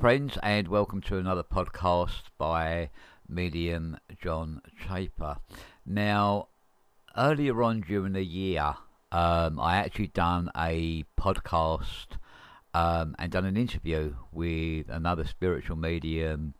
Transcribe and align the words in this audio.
friends, 0.00 0.38
and 0.44 0.68
welcome 0.68 1.00
to 1.00 1.18
another 1.18 1.42
podcast 1.42 2.22
by 2.38 2.88
medium 3.28 3.98
John 4.22 4.60
Chafer. 4.86 5.38
Now, 5.84 6.48
earlier 7.16 7.60
on 7.64 7.80
during 7.80 8.12
the 8.12 8.22
year, 8.22 8.74
um, 9.10 9.58
I 9.58 9.78
actually 9.78 10.06
done 10.08 10.52
a 10.56 11.04
podcast 11.18 12.16
um, 12.74 13.16
and 13.18 13.32
done 13.32 13.44
an 13.44 13.56
interview 13.56 14.14
with 14.30 14.88
another 14.88 15.24
spiritual 15.24 15.76
medium, 15.76 16.54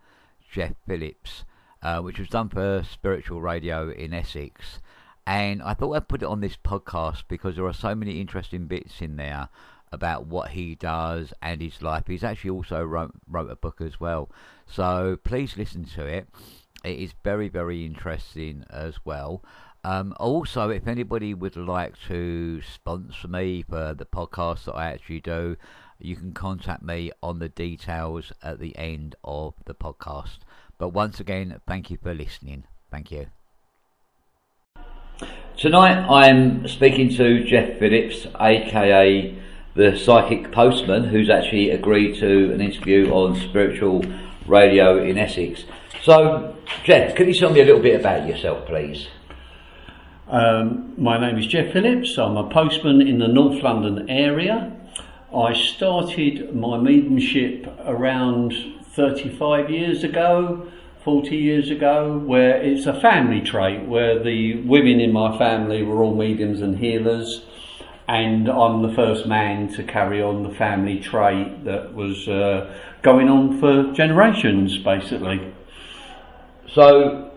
Jeff 0.50 0.72
Phillips, 0.88 1.44
uh, 1.80 2.00
which 2.00 2.18
was 2.18 2.28
done 2.28 2.48
for 2.48 2.82
Spiritual 2.90 3.40
Radio 3.40 3.88
in 3.88 4.12
Essex. 4.12 4.80
And 5.28 5.62
I 5.62 5.74
thought 5.74 5.92
I'd 5.92 6.08
put 6.08 6.22
it 6.22 6.28
on 6.28 6.40
this 6.40 6.56
podcast 6.56 7.22
because 7.28 7.54
there 7.54 7.66
are 7.66 7.72
so 7.72 7.94
many 7.94 8.20
interesting 8.20 8.66
bits 8.66 9.00
in 9.00 9.14
there 9.14 9.48
about 9.92 10.26
what 10.26 10.50
he 10.50 10.74
does 10.74 11.32
and 11.42 11.60
his 11.60 11.82
life. 11.82 12.04
He's 12.06 12.24
actually 12.24 12.50
also 12.50 12.82
wrote, 12.82 13.12
wrote 13.26 13.50
a 13.50 13.56
book 13.56 13.80
as 13.80 13.98
well. 14.00 14.30
So 14.66 15.18
please 15.24 15.56
listen 15.56 15.84
to 15.96 16.04
it. 16.04 16.28
It 16.84 16.98
is 16.98 17.14
very, 17.24 17.48
very 17.48 17.84
interesting 17.84 18.64
as 18.70 18.94
well. 19.04 19.42
Um, 19.84 20.14
also, 20.18 20.70
if 20.70 20.86
anybody 20.86 21.34
would 21.34 21.56
like 21.56 21.94
to 22.08 22.60
sponsor 22.62 23.28
me 23.28 23.62
for 23.62 23.94
the 23.94 24.04
podcast 24.04 24.64
that 24.64 24.74
I 24.74 24.92
actually 24.92 25.20
do, 25.20 25.56
you 25.98 26.16
can 26.16 26.32
contact 26.32 26.82
me 26.82 27.10
on 27.22 27.38
the 27.38 27.48
details 27.48 28.32
at 28.42 28.60
the 28.60 28.76
end 28.76 29.16
of 29.24 29.54
the 29.64 29.74
podcast. 29.74 30.38
But 30.78 30.90
once 30.90 31.20
again, 31.20 31.60
thank 31.66 31.90
you 31.90 31.98
for 32.02 32.14
listening. 32.14 32.64
Thank 32.90 33.10
you. 33.10 33.26
Tonight 35.56 36.06
I'm 36.08 36.68
speaking 36.68 37.10
to 37.16 37.44
Jeff 37.44 37.78
Phillips, 37.80 38.26
aka 38.38 39.36
the 39.78 39.96
psychic 39.96 40.50
postman, 40.50 41.04
who's 41.04 41.30
actually 41.30 41.70
agreed 41.70 42.18
to 42.18 42.52
an 42.52 42.60
interview 42.60 43.12
on 43.12 43.38
spiritual 43.38 44.04
radio 44.44 45.00
in 45.00 45.16
Essex. 45.16 45.62
So, 46.02 46.56
Jeff, 46.82 47.14
can 47.14 47.28
you 47.28 47.34
tell 47.34 47.52
me 47.52 47.60
a 47.60 47.64
little 47.64 47.80
bit 47.80 48.00
about 48.00 48.26
yourself, 48.26 48.66
please? 48.66 49.06
Um, 50.26 50.94
my 50.98 51.16
name 51.16 51.38
is 51.38 51.46
Jeff 51.46 51.72
Phillips. 51.72 52.18
I'm 52.18 52.36
a 52.36 52.50
postman 52.50 53.00
in 53.00 53.20
the 53.20 53.28
North 53.28 53.62
London 53.62 54.10
area. 54.10 54.76
I 55.32 55.54
started 55.54 56.56
my 56.56 56.76
mediumship 56.76 57.72
around 57.84 58.54
35 58.96 59.70
years 59.70 60.02
ago, 60.02 60.66
40 61.04 61.36
years 61.36 61.70
ago, 61.70 62.18
where 62.18 62.60
it's 62.60 62.86
a 62.86 63.00
family 63.00 63.42
trait 63.42 63.86
where 63.86 64.20
the 64.20 64.60
women 64.62 64.98
in 64.98 65.12
my 65.12 65.38
family 65.38 65.84
were 65.84 66.02
all 66.02 66.16
mediums 66.16 66.62
and 66.62 66.78
healers 66.78 67.44
and 68.08 68.48
I'm 68.48 68.80
the 68.80 68.92
first 68.94 69.26
man 69.26 69.68
to 69.74 69.84
carry 69.84 70.22
on 70.22 70.42
the 70.42 70.54
family 70.54 70.98
trait 70.98 71.64
that 71.64 71.94
was 71.94 72.26
uh, 72.26 72.74
going 73.02 73.28
on 73.28 73.60
for 73.60 73.92
generations, 73.92 74.78
basically. 74.78 75.52
So, 76.72 77.30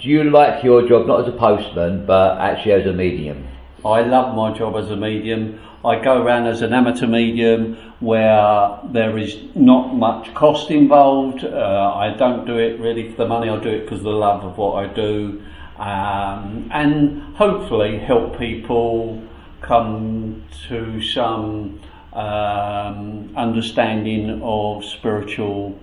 do 0.00 0.08
you 0.08 0.30
like 0.30 0.62
your 0.62 0.88
job 0.88 1.08
not 1.08 1.22
as 1.22 1.28
a 1.28 1.36
postman, 1.36 2.06
but 2.06 2.38
actually 2.38 2.72
as 2.72 2.86
a 2.86 2.92
medium? 2.92 3.48
I 3.84 4.02
love 4.02 4.36
my 4.36 4.56
job 4.56 4.76
as 4.76 4.88
a 4.90 4.96
medium. 4.96 5.60
I 5.84 5.98
go 5.98 6.22
around 6.22 6.46
as 6.46 6.62
an 6.62 6.72
amateur 6.72 7.06
medium 7.06 7.76
where 7.98 8.78
there 8.92 9.18
is 9.18 9.36
not 9.56 9.94
much 9.94 10.32
cost 10.34 10.70
involved. 10.70 11.44
Uh, 11.44 11.92
I 11.94 12.14
don't 12.16 12.44
do 12.46 12.56
it 12.56 12.78
really 12.78 13.10
for 13.10 13.24
the 13.24 13.28
money, 13.28 13.48
I 13.48 13.58
do 13.58 13.68
it 13.68 13.80
because 13.80 13.98
of 13.98 14.04
the 14.04 14.10
love 14.10 14.44
of 14.44 14.58
what 14.58 14.84
I 14.84 14.92
do. 14.92 15.42
Um, 15.76 16.68
and 16.72 17.34
hopefully 17.36 17.98
help 17.98 18.38
people 18.38 19.22
come 19.68 20.42
to 20.68 21.00
some 21.02 21.78
um, 22.14 23.32
understanding 23.36 24.40
of 24.42 24.82
spiritual 24.84 25.78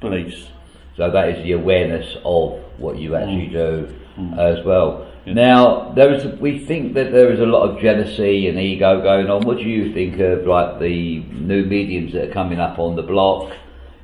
beliefs. 0.00 0.48
So 0.96 1.10
that 1.10 1.28
is 1.30 1.44
the 1.44 1.52
awareness 1.52 2.16
of 2.24 2.60
what 2.78 2.98
you 2.98 3.14
actually 3.14 3.48
mm. 3.48 3.52
do 3.52 3.96
mm. 4.18 4.38
as 4.38 4.64
well. 4.66 5.06
Now, 5.26 5.92
there 5.92 6.12
is. 6.12 6.24
We 6.40 6.58
think 6.58 6.94
that 6.94 7.12
there 7.12 7.30
is 7.30 7.40
a 7.40 7.46
lot 7.46 7.68
of 7.68 7.80
jealousy 7.80 8.48
and 8.48 8.58
ego 8.58 9.00
going 9.00 9.28
on. 9.30 9.42
What 9.42 9.58
do 9.58 9.64
you 9.64 9.92
think 9.92 10.18
of 10.18 10.46
like 10.46 10.80
the 10.80 11.20
new 11.20 11.64
mediums 11.64 12.14
that 12.14 12.30
are 12.30 12.32
coming 12.32 12.58
up 12.58 12.78
on 12.78 12.96
the 12.96 13.02
block? 13.02 13.52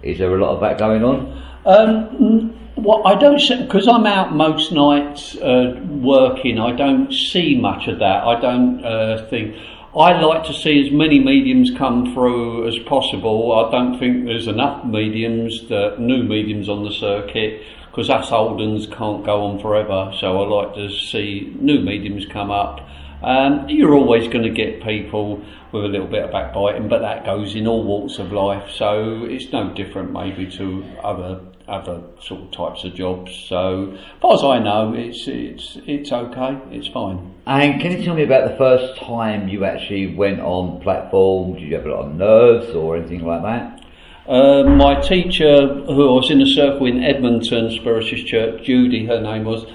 Is 0.07 0.19
there 0.19 0.35
a 0.35 0.39
lot 0.39 0.55
of 0.55 0.61
that 0.61 0.79
going 0.79 1.03
on? 1.03 1.43
Um, 1.65 2.57
well, 2.77 3.07
I 3.07 3.15
don't 3.15 3.41
because 3.63 3.89
I'm 3.89 4.07
out 4.07 4.35
most 4.35 4.71
nights 4.71 5.37
uh, 5.37 5.81
working. 5.87 6.61
I 6.61 6.73
don't 6.73 7.13
see 7.13 7.59
much 7.59 7.89
of 7.89 7.99
that. 7.99 8.25
I 8.25 8.41
don't 8.41 8.85
uh, 8.85 9.27
think. 9.29 9.57
I 9.97 10.21
like 10.21 10.45
to 10.45 10.53
see 10.53 10.87
as 10.87 10.93
many 10.93 11.19
mediums 11.19 11.71
come 11.77 12.13
through 12.13 12.69
as 12.69 12.79
possible. 12.81 13.53
I 13.53 13.71
don't 13.71 13.99
think 13.99 14.27
there's 14.27 14.47
enough 14.47 14.85
mediums, 14.85 15.67
that 15.71 15.99
new 15.99 16.23
mediums 16.23 16.69
on 16.69 16.85
the 16.85 16.93
circuit, 16.93 17.63
because 17.91 18.11
us 18.11 18.31
old 18.31 18.61
ones 18.61 18.87
can't 18.87 19.25
go 19.25 19.47
on 19.47 19.59
forever. 19.59 20.13
So 20.21 20.39
I 20.39 20.47
like 20.47 20.75
to 20.75 20.91
see 20.91 21.51
new 21.59 21.81
mediums 21.81 22.27
come 22.27 22.51
up. 22.51 22.87
Um, 23.23 23.69
you're 23.69 23.95
always 23.95 24.29
going 24.29 24.45
to 24.45 24.51
get 24.51 24.83
people 24.83 25.45
with 25.73 25.85
a 25.85 25.89
little 25.89 26.07
bit 26.07 26.25
of 26.25 26.33
backbiting, 26.33 26.89
but 26.89 27.01
that 27.01 27.25
goes 27.25 27.55
in 27.55 27.67
all 27.67 27.83
walks 27.83 28.19
of 28.19 28.33
life. 28.33 28.71
So 28.71 29.25
it's 29.25 29.53
no 29.53 29.73
different, 29.75 30.13
maybe, 30.13 30.51
to 30.53 30.85
other 31.03 31.41
other 31.69 32.01
sort 32.21 32.43
of 32.43 32.51
types 32.53 32.85
of 32.85 32.95
jobs. 32.95 33.35
So, 33.49 33.93
as 33.93 34.21
far 34.21 34.35
as 34.35 34.45
I 34.45 34.59
know, 34.61 34.95
it's 34.95 35.27
it's 35.27 35.79
it's 35.87 36.13
okay. 36.13 36.59
It's 36.71 36.89
fine. 36.89 37.35
And 37.47 37.81
can 37.81 37.93
you 37.93 38.05
tell 38.05 38.15
me 38.15 38.23
about 38.23 38.49
the 38.51 38.57
first 38.57 39.01
time 39.01 39.49
you 39.49 39.65
actually 39.65 40.15
went 40.15 40.41
on 40.41 40.81
platform? 40.81 41.55
Did 41.55 41.63
you 41.63 41.75
have 41.75 41.87
a 41.87 41.91
lot 41.91 42.07
of 42.07 42.15
nerves 42.15 42.75
or 42.75 42.97
anything 42.97 43.25
like 43.25 43.43
that? 43.43 43.85
Uh, 44.29 44.65
my 44.65 45.01
teacher, 45.01 45.69
who 45.69 46.09
I 46.09 46.13
was 46.13 46.31
in 46.31 46.43
a 46.43 46.47
circle 46.47 46.87
in 46.87 47.03
Edmonton, 47.03 47.71
Spiritist 47.71 48.27
Church, 48.27 48.65
Judy, 48.65 49.07
her 49.07 49.21
name 49.21 49.45
was, 49.45 49.67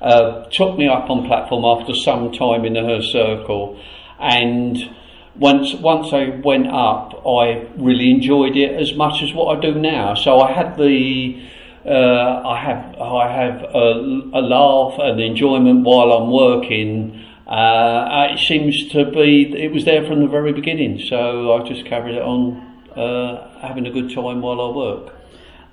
uh, 0.00 0.44
took 0.50 0.78
me 0.78 0.88
up 0.88 1.10
on 1.10 1.26
platform 1.26 1.64
after 1.64 1.94
some 1.94 2.32
time 2.32 2.64
in 2.64 2.74
her 2.74 3.02
circle, 3.02 3.80
and 4.18 4.78
once 5.36 5.74
once 5.74 6.12
I 6.12 6.28
went 6.28 6.68
up, 6.68 7.26
I 7.26 7.66
really 7.76 8.10
enjoyed 8.10 8.56
it 8.56 8.72
as 8.74 8.94
much 8.94 9.22
as 9.22 9.32
what 9.32 9.56
I 9.56 9.60
do 9.60 9.74
now. 9.74 10.14
So 10.14 10.40
I 10.40 10.52
had 10.52 10.76
the 10.76 11.40
uh, 11.86 12.42
I 12.46 12.60
have 12.60 13.00
I 13.00 13.32
have 13.32 13.62
a, 13.62 14.30
a, 14.34 14.42
laugh 14.42 14.98
and 14.98 15.20
enjoyment 15.20 15.84
while 15.84 16.12
I'm 16.12 16.30
working. 16.30 17.24
Uh, 17.46 18.28
it 18.30 18.38
seems 18.38 18.88
to 18.90 19.04
be 19.06 19.52
it 19.56 19.72
was 19.72 19.84
there 19.84 20.06
from 20.06 20.20
the 20.20 20.28
very 20.28 20.52
beginning. 20.52 21.00
So 21.00 21.54
I 21.54 21.66
just 21.66 21.86
carried 21.86 22.16
it 22.16 22.22
on, 22.22 22.56
uh, 22.94 23.60
having 23.60 23.86
a 23.86 23.90
good 23.90 24.14
time 24.14 24.42
while 24.42 24.60
I 24.60 24.76
work. 24.76 25.19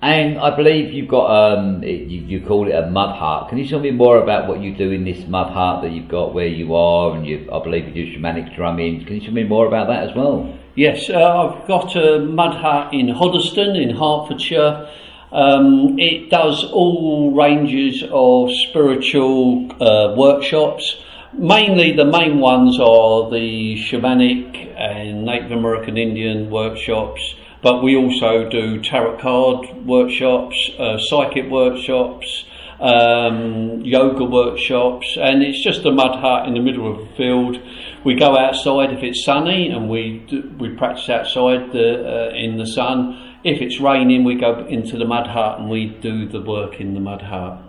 And 0.01 0.37
I 0.37 0.55
believe 0.55 0.93
you've 0.93 1.07
got 1.07 1.57
um, 1.57 1.81
you, 1.81 2.21
you 2.21 2.45
call 2.45 2.67
it 2.67 2.75
a 2.75 2.87
mud 2.87 3.17
hut. 3.17 3.49
Can 3.49 3.57
you 3.57 3.67
tell 3.67 3.79
me 3.79 3.89
more 3.89 4.21
about 4.21 4.47
what 4.47 4.61
you 4.61 4.75
do 4.75 4.91
in 4.91 5.03
this 5.03 5.25
mud 5.27 5.51
hut 5.51 5.81
that 5.81 5.91
you've 5.91 6.07
got 6.07 6.35
where 6.35 6.47
you 6.47 6.75
are, 6.75 7.15
and 7.15 7.25
you, 7.25 7.49
I 7.51 7.63
believe 7.63 7.87
you 7.87 8.05
do 8.05 8.15
shamanic 8.15 8.55
drumming. 8.55 9.05
Can 9.05 9.15
you 9.15 9.21
tell 9.21 9.33
me 9.33 9.43
more 9.43 9.65
about 9.65 9.87
that 9.87 10.07
as 10.07 10.15
well? 10.15 10.55
Yes, 10.75 11.09
uh, 11.09 11.15
I've 11.15 11.67
got 11.67 11.95
a 11.95 12.19
mud 12.19 12.55
hut 12.55 12.93
in 12.93 13.07
Hoddesdon 13.07 13.81
in 13.81 13.89
Hertfordshire. 13.95 14.87
Um, 15.31 15.97
it 15.97 16.29
does 16.29 16.63
all 16.65 17.31
ranges 17.35 18.03
of 18.11 18.51
spiritual 18.69 19.71
uh, 19.81 20.13
workshops. 20.15 21.01
Mainly, 21.33 21.93
the 21.93 22.05
main 22.05 22.39
ones 22.39 22.79
are 22.79 23.31
the 23.31 23.75
shamanic 23.77 24.75
and 24.77 25.25
Native 25.25 25.51
American 25.51 25.97
Indian 25.97 26.51
workshops 26.51 27.33
but 27.61 27.83
we 27.83 27.95
also 27.95 28.49
do 28.49 28.81
tarot 28.81 29.17
card 29.17 29.85
workshops, 29.85 30.71
uh, 30.77 30.97
psychic 30.97 31.49
workshops, 31.49 32.45
um, 32.79 33.81
yoga 33.81 34.23
workshops, 34.23 35.17
and 35.19 35.41
it's 35.41 35.63
just 35.63 35.85
a 35.85 35.91
mud 35.91 36.19
hut 36.19 36.47
in 36.47 36.53
the 36.53 36.59
middle 36.59 36.91
of 36.91 36.99
a 36.99 37.15
field. 37.15 37.59
We 38.05 38.15
go 38.15 38.37
outside 38.37 38.93
if 38.93 39.03
it's 39.03 39.25
sunny, 39.25 39.69
and 39.69 39.89
we 39.89 40.25
do, 40.29 40.53
we 40.59 40.69
practice 40.69 41.09
outside 41.09 41.71
the, 41.71 42.29
uh, 42.29 42.35
in 42.35 42.57
the 42.57 42.67
sun. 42.67 43.35
If 43.43 43.61
it's 43.61 43.79
raining, 43.79 44.23
we 44.23 44.35
go 44.35 44.65
into 44.67 44.97
the 44.97 45.05
mud 45.05 45.27
hut 45.27 45.59
and 45.59 45.69
we 45.69 45.87
do 45.87 46.27
the 46.27 46.41
work 46.41 46.79
in 46.79 46.93
the 46.93 46.99
mud 46.99 47.21
hut. 47.21 47.66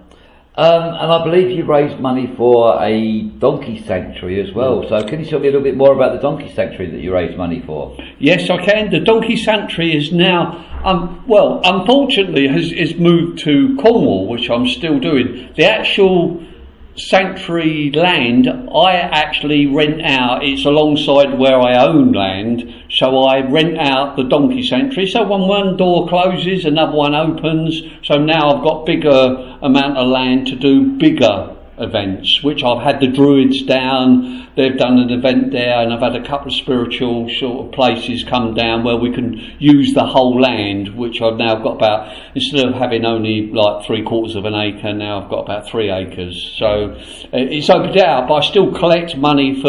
Um, 0.58 0.82
and 0.82 1.12
I 1.12 1.22
believe 1.22 1.56
you 1.56 1.64
raised 1.64 2.00
money 2.00 2.34
for 2.36 2.82
a 2.82 3.22
donkey 3.38 3.80
sanctuary 3.84 4.40
as 4.40 4.52
well. 4.52 4.84
So 4.88 5.06
can 5.06 5.20
you 5.20 5.26
tell 5.30 5.38
me 5.38 5.46
a 5.46 5.52
little 5.52 5.62
bit 5.62 5.76
more 5.76 5.94
about 5.94 6.14
the 6.14 6.20
donkey 6.20 6.52
sanctuary 6.52 6.90
that 6.90 7.00
you 7.00 7.14
raised 7.14 7.38
money 7.38 7.62
for? 7.64 7.96
Yes, 8.18 8.50
I 8.50 8.56
can. 8.64 8.90
The 8.90 8.98
donkey 8.98 9.36
sanctuary 9.36 9.96
is 9.96 10.10
now, 10.10 10.82
um, 10.84 11.22
well, 11.28 11.60
unfortunately, 11.62 12.48
has, 12.48 12.72
has 12.72 12.96
moved 12.96 13.38
to 13.44 13.76
Cornwall, 13.76 14.26
which 14.26 14.50
I'm 14.50 14.66
still 14.66 14.98
doing. 14.98 15.48
The 15.54 15.64
actual 15.64 16.42
sanctuary 16.98 17.90
land 17.92 18.48
I 18.48 18.94
actually 18.94 19.66
rent 19.66 20.02
out. 20.02 20.44
It's 20.44 20.64
alongside 20.64 21.38
where 21.38 21.60
I 21.60 21.86
own 21.86 22.12
land, 22.12 22.72
so 22.90 23.24
I 23.24 23.40
rent 23.40 23.78
out 23.78 24.16
the 24.16 24.24
donkey 24.24 24.62
sanctuary. 24.62 25.08
So 25.08 25.22
when 25.22 25.42
one 25.42 25.76
door 25.76 26.08
closes, 26.08 26.64
another 26.64 26.96
one 26.96 27.14
opens. 27.14 27.82
So 28.02 28.16
now 28.16 28.50
I've 28.50 28.64
got 28.64 28.86
bigger 28.86 29.58
amount 29.62 29.96
of 29.96 30.08
land 30.08 30.46
to 30.48 30.56
do 30.56 30.96
bigger 30.98 31.54
events, 31.80 32.42
which 32.42 32.62
I've 32.62 32.82
had 32.82 33.00
the 33.00 33.08
Druids 33.08 33.62
down, 33.62 34.48
they've 34.56 34.76
done 34.76 34.98
an 34.98 35.10
event 35.10 35.52
there, 35.52 35.80
and 35.80 35.92
I've 35.92 36.00
had 36.00 36.16
a 36.16 36.26
couple 36.26 36.48
of 36.48 36.54
spiritual 36.54 37.28
sort 37.38 37.66
of 37.66 37.72
places 37.72 38.24
come 38.24 38.54
down 38.54 38.84
where 38.84 38.96
we 38.96 39.12
can 39.12 39.38
use 39.58 39.94
the 39.94 40.04
whole 40.04 40.40
land, 40.40 40.96
which 40.96 41.20
I've 41.20 41.36
now 41.36 41.56
got 41.56 41.76
about, 41.76 42.14
instead 42.34 42.66
of 42.66 42.74
having 42.74 43.04
only 43.04 43.50
like 43.52 43.86
three 43.86 44.02
quarters 44.02 44.36
of 44.36 44.44
an 44.44 44.54
acre, 44.54 44.92
now 44.92 45.22
I've 45.22 45.30
got 45.30 45.40
about 45.40 45.68
three 45.68 45.90
acres. 45.90 46.54
So 46.56 46.92
uh, 46.92 47.28
it's 47.32 47.70
opened 47.70 47.98
out, 47.98 48.28
but 48.28 48.34
I 48.34 48.40
still 48.40 48.72
collect 48.72 49.16
money 49.16 49.60
for 49.60 49.68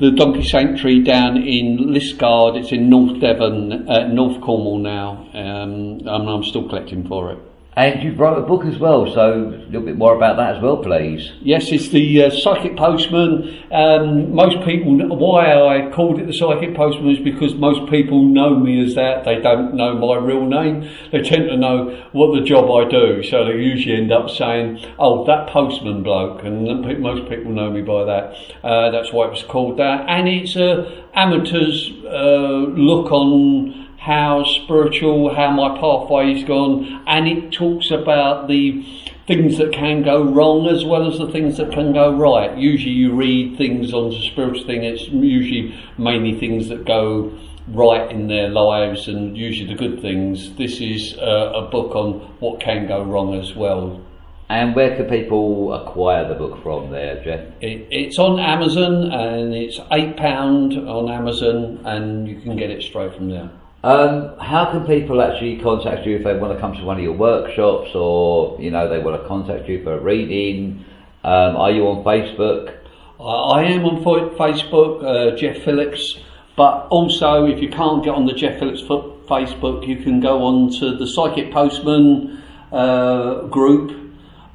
the 0.00 0.10
Donkey 0.10 0.42
Sanctuary 0.42 1.00
down 1.02 1.36
in 1.36 1.78
Liskeard. 1.92 2.56
It's 2.56 2.72
in 2.72 2.88
North 2.88 3.20
Devon, 3.20 3.88
uh, 3.88 4.08
North 4.08 4.40
Cornwall 4.40 4.78
now, 4.78 5.28
um, 5.34 6.00
and 6.04 6.28
I'm 6.28 6.42
still 6.42 6.68
collecting 6.68 7.06
for 7.06 7.32
it. 7.32 7.53
And 7.76 8.04
you've 8.04 8.20
wrote 8.20 8.38
a 8.38 8.46
book 8.46 8.64
as 8.64 8.78
well, 8.78 9.12
so 9.12 9.32
a 9.32 9.66
little 9.66 9.82
bit 9.82 9.98
more 9.98 10.14
about 10.14 10.36
that 10.36 10.56
as 10.56 10.62
well, 10.62 10.76
please. 10.76 11.32
Yes, 11.40 11.72
it's 11.72 11.88
the 11.88 12.24
uh, 12.24 12.30
Psychic 12.30 12.76
Postman. 12.76 13.64
Um, 13.72 14.32
most 14.32 14.64
people, 14.64 14.96
why 15.16 15.52
I 15.52 15.90
called 15.90 16.20
it 16.20 16.28
the 16.28 16.32
Psychic 16.32 16.76
Postman 16.76 17.10
is 17.10 17.18
because 17.18 17.54
most 17.54 17.90
people 17.90 18.22
know 18.22 18.56
me 18.56 18.84
as 18.84 18.94
that. 18.94 19.24
They 19.24 19.40
don't 19.40 19.74
know 19.74 19.94
my 19.94 20.16
real 20.16 20.46
name. 20.46 20.88
They 21.10 21.22
tend 21.22 21.48
to 21.48 21.56
know 21.56 22.08
what 22.12 22.38
the 22.38 22.44
job 22.44 22.70
I 22.70 22.88
do, 22.88 23.24
so 23.24 23.44
they 23.44 23.58
usually 23.58 23.96
end 23.96 24.12
up 24.12 24.30
saying, 24.30 24.78
"Oh, 24.96 25.24
that 25.24 25.48
postman 25.48 26.04
bloke," 26.04 26.44
and 26.44 26.64
most 27.00 27.28
people 27.28 27.50
know 27.50 27.72
me 27.72 27.82
by 27.82 28.04
that. 28.04 28.36
Uh, 28.62 28.90
that's 28.90 29.12
why 29.12 29.26
it 29.26 29.30
was 29.30 29.42
called 29.42 29.78
that, 29.78 30.08
and 30.08 30.28
it's 30.28 30.54
a 30.54 31.04
amateur's 31.14 31.90
uh, 32.04 32.70
look 32.76 33.10
on 33.10 33.83
how 34.04 34.44
spiritual, 34.44 35.34
how 35.34 35.50
my 35.50 35.78
pathway's 35.80 36.44
gone, 36.44 37.02
and 37.06 37.26
it 37.26 37.50
talks 37.50 37.90
about 37.90 38.48
the 38.48 38.82
things 39.26 39.56
that 39.56 39.72
can 39.72 40.02
go 40.02 40.22
wrong 40.22 40.66
as 40.66 40.84
well 40.84 41.10
as 41.10 41.18
the 41.18 41.30
things 41.32 41.56
that 41.56 41.72
can 41.72 41.94
go 41.94 42.14
right. 42.14 42.58
Usually, 42.58 42.92
you 42.92 43.14
read 43.14 43.56
things 43.56 43.94
on 43.94 44.10
the 44.10 44.20
spiritual 44.20 44.66
thing, 44.66 44.84
it's 44.84 45.08
usually 45.08 45.74
mainly 45.96 46.38
things 46.38 46.68
that 46.68 46.84
go 46.84 47.32
right 47.68 48.10
in 48.10 48.28
their 48.28 48.50
lives 48.50 49.08
and 49.08 49.38
usually 49.38 49.72
the 49.72 49.78
good 49.78 50.02
things. 50.02 50.54
This 50.56 50.82
is 50.82 51.16
uh, 51.16 51.52
a 51.54 51.70
book 51.70 51.96
on 51.96 52.20
what 52.40 52.60
can 52.60 52.86
go 52.86 53.02
wrong 53.02 53.40
as 53.40 53.54
well. 53.54 54.02
And 54.50 54.76
where 54.76 54.94
can 54.94 55.06
people 55.06 55.72
acquire 55.72 56.28
the 56.28 56.34
book 56.34 56.62
from 56.62 56.90
there, 56.90 57.24
Jeff? 57.24 57.40
It, 57.62 57.88
it's 57.90 58.18
on 58.18 58.38
Amazon 58.38 59.10
and 59.10 59.54
it's 59.54 59.78
£8 59.78 60.86
on 60.86 61.10
Amazon 61.10 61.80
and 61.86 62.28
you 62.28 62.38
can 62.42 62.54
get 62.54 62.68
it 62.68 62.82
straight 62.82 63.14
from 63.14 63.30
there. 63.30 63.50
Um, 63.84 64.36
how 64.38 64.72
can 64.72 64.86
people 64.86 65.20
actually 65.20 65.60
contact 65.60 66.06
you 66.06 66.16
if 66.16 66.24
they 66.24 66.34
want 66.34 66.54
to 66.54 66.58
come 66.58 66.72
to 66.72 66.82
one 66.84 66.96
of 66.96 67.02
your 67.02 67.12
workshops 67.12 67.90
or 67.94 68.58
you 68.58 68.70
know 68.70 68.88
they 68.88 68.98
want 68.98 69.20
to 69.20 69.28
contact 69.28 69.68
you 69.68 69.84
for 69.84 69.92
a 69.92 70.00
reading? 70.00 70.86
Um, 71.22 71.56
are 71.56 71.70
you 71.70 71.86
on 71.88 72.02
Facebook? 72.02 72.78
I 73.20 73.64
am 73.64 73.84
on 73.84 74.02
Facebook, 74.02 75.04
uh, 75.04 75.36
Jeff 75.36 75.62
Phillips. 75.64 76.18
But 76.56 76.86
also, 76.88 77.44
if 77.44 77.60
you 77.60 77.68
can't 77.68 78.02
get 78.02 78.14
on 78.14 78.24
the 78.24 78.32
Jeff 78.32 78.58
Phillips 78.58 78.80
Facebook, 78.80 79.86
you 79.86 79.96
can 79.96 80.18
go 80.18 80.44
on 80.44 80.70
to 80.78 80.96
the 80.96 81.06
Psychic 81.06 81.52
Postman 81.52 82.42
uh, 82.72 83.42
group 83.48 83.90